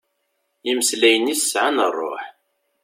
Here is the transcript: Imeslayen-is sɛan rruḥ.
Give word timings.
Imeslayen-is 0.69 1.41
sɛan 1.51 1.77
rruḥ. 1.91 2.23